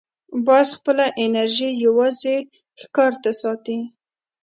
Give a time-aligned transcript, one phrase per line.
[0.45, 2.35] باز خپله انرژي یوازې
[2.81, 3.77] ښکار ته ساتي